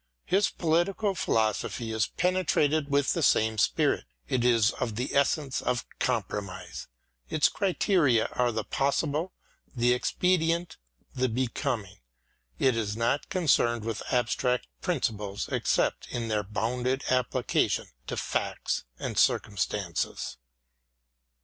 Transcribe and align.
His 0.25 0.49
political 0.49 1.13
philosophy 1.13 1.91
is 1.91 2.07
pene 2.07 2.43
trated 2.43 2.89
with 2.89 3.13
the 3.13 3.21
same 3.21 3.59
spirit: 3.59 4.05
it 4.27 4.43
is 4.43 4.71
of 4.71 4.95
the 4.95 5.13
essence 5.13 5.61
of 5.61 5.85
compromise: 5.99 6.87
its 7.29 7.47
criteria 7.49 8.25
are 8.31 8.51
the 8.51 8.63
possible, 8.63 9.31
the 9.75 9.93
expedient, 9.93 10.77
the 11.13 11.29
becoming: 11.29 11.97
it 12.57 12.75
is 12.75 12.97
not 12.97 13.29
concerned 13.29 13.85
with 13.85 14.01
abstract 14.11 14.65
principles 14.81 15.47
except 15.51 16.07
in 16.09 16.29
their 16.29 16.41
bounded 16.41 17.03
application 17.11 17.85
to 18.07 18.17
facts 18.17 18.85
and 18.97 19.19
circumstances. 19.19 20.37